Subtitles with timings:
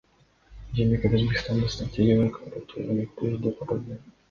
[0.79, 2.41] Жээнбеков Өзбекстанды стратегиялык
[2.87, 4.03] өнөктөш деп атады